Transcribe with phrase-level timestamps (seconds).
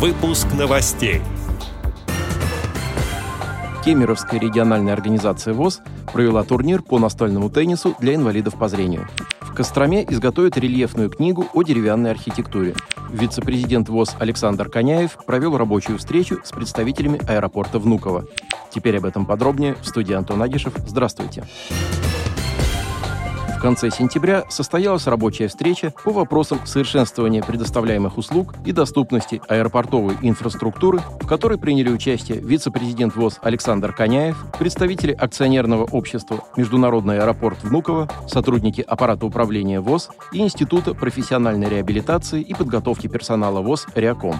[0.00, 1.20] Выпуск новостей.
[3.84, 9.06] Кемеровская региональная организация ВОЗ провела турнир по настольному теннису для инвалидов по зрению.
[9.42, 12.74] В Костроме изготовят рельефную книгу о деревянной архитектуре.
[13.10, 18.24] Вице-президент ВОЗ Александр Коняев провел рабочую встречу с представителями аэропорта Внуково.
[18.70, 20.72] Теперь об этом подробнее в студии Антон Агишев.
[20.86, 21.44] Здравствуйте.
[21.68, 22.09] Здравствуйте.
[23.60, 31.00] В конце сентября состоялась рабочая встреча по вопросам совершенствования предоставляемых услуг и доступности аэропортовой инфраструктуры,
[31.20, 38.80] в которой приняли участие вице-президент ВОЗ Александр Коняев, представители акционерного общества «Международный аэропорт Внуково», сотрудники
[38.80, 44.36] аппарата управления ВОЗ и Института профессиональной реабилитации и подготовки персонала ВОЗ «Реаком».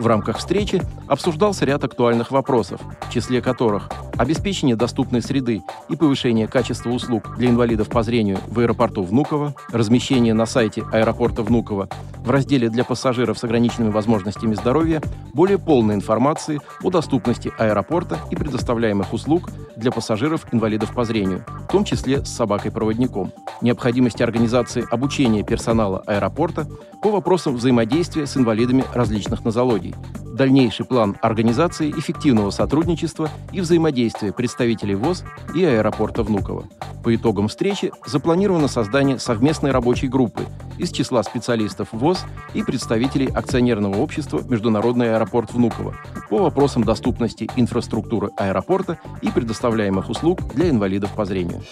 [0.00, 6.46] В рамках встречи обсуждался ряд актуальных вопросов, в числе которых обеспечение доступной среды и повышение
[6.46, 12.30] качества услуг для инвалидов по зрению в аэропорту Внуково, размещение на сайте аэропорта Внуково в
[12.30, 19.12] разделе для пассажиров с ограниченными возможностями здоровья более полной информации о доступности аэропорта и предоставляемых
[19.12, 26.66] услуг для пассажиров-инвалидов по зрению, в том числе с собакой-проводником, необходимости организации обучения персонала аэропорта
[27.02, 29.94] по вопросам взаимодействия с инвалидами различных нозологий,
[30.34, 36.64] дальнейший план организации эффективного сотрудничества и взаимодействия представителей ВОЗ и аэропорта Внуково.
[37.02, 40.46] По итогам встречи запланировано создание совместной рабочей группы
[40.78, 45.94] из числа специалистов ВОЗ и представителей акционерного общества «Международный аэропорт Внуково»
[46.28, 51.62] по вопросам доступности инфраструктуры аэропорта и предоставляемых услуг для инвалидов по зрению.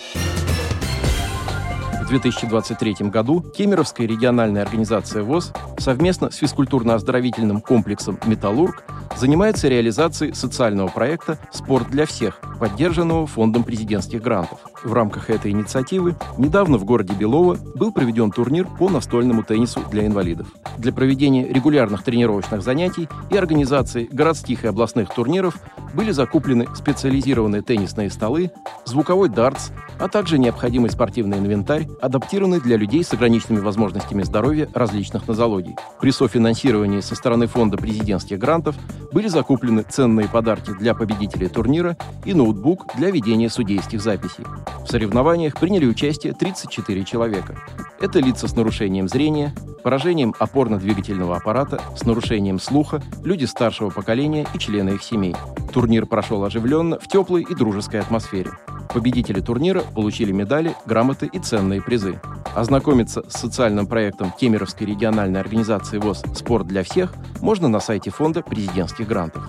[2.13, 8.85] В 2023 году Кемеровская региональная организация ВОЗ совместно с физкультурно-оздоровительным комплексом «Металлург»
[9.17, 14.59] занимается реализацией социального проекта «Спорт для всех», поддержанного Фондом президентских грантов.
[14.83, 20.07] В рамках этой инициативы недавно в городе Белово был проведен турнир по настольному теннису для
[20.07, 20.49] инвалидов.
[20.79, 25.57] Для проведения регулярных тренировочных занятий и организации городских и областных турниров
[25.95, 28.51] были закуплены специализированные теннисные столы,
[28.85, 35.29] звуковой дартс, а также необходимый спортивный инвентарь, адаптированный для людей с ограниченными возможностями здоровья различных
[35.29, 35.77] нозологий.
[36.01, 38.75] При софинансировании со стороны Фонда президентских грантов
[39.13, 44.45] были закуплены ценные подарки для победителей турнира и ноутбук для ведения судейских записей.
[44.85, 47.57] В соревнованиях приняли участие 34 человека.
[48.01, 54.59] Это лица с нарушением зрения, поражением опорно-двигательного аппарата, с нарушением слуха, люди старшего поколения и
[54.59, 55.37] члены их семей.
[55.73, 58.51] Турнир прошел оживленно, в теплой и дружеской атмосфере.
[58.93, 62.21] Победители турнира получили медали, грамоты и ценные призы.
[62.55, 68.43] Ознакомиться с социальным проектом Кемеровской региональной организации ВОЗ «Спорт для всех» можно на сайте фонда
[68.43, 69.49] президентских грантов.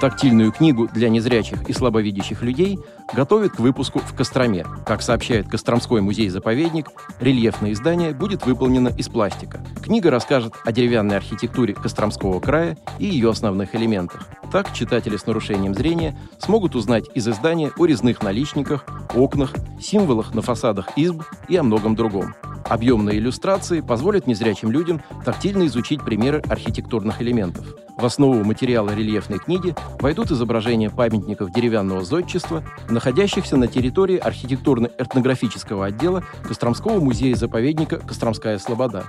[0.00, 2.78] Тактильную книгу для незрячих и слабовидящих людей
[3.12, 4.64] готовят к выпуску в Костроме.
[4.86, 6.90] Как сообщает Костромской музей-заповедник,
[7.20, 9.60] рельефное издание будет выполнено из пластика.
[9.82, 14.26] Книга расскажет о деревянной архитектуре Костромского края и ее основных элементах.
[14.50, 19.52] Так читатели с нарушением зрения смогут узнать из издания о резных наличниках, окнах,
[19.82, 22.34] символах на фасадах изб и о многом другом.
[22.70, 27.66] Объемные иллюстрации позволят незрячим людям тактильно изучить примеры архитектурных элементов.
[27.98, 36.22] В основу материала рельефной книги войдут изображения памятников деревянного зодчества, находящихся на территории архитектурно-этнографического отдела
[36.46, 39.04] Костромского музея-заповедника «Костромская слобода».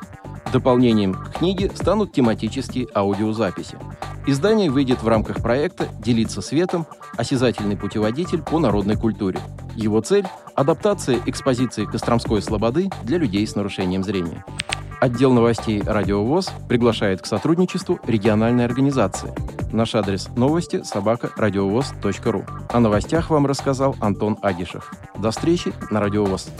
[0.51, 3.77] Дополнением к книге станут тематические аудиозаписи.
[4.25, 6.87] Издание выйдет в рамках проекта «Делиться светом.
[7.15, 9.39] Осязательный путеводитель по народной культуре».
[9.75, 10.25] Его цель–
[10.61, 14.45] адаптация экспозиции Костромской слободы для людей с нарушением зрения.
[14.99, 19.33] Отдел новостей «Радиовоз» приглашает к сотрудничеству региональной организации.
[19.73, 22.45] Наш адрес новости– собака радиовоз.ру.
[22.69, 24.93] О новостях вам рассказал Антон Агишев.
[25.17, 26.51] До встречи на «Радиовоз».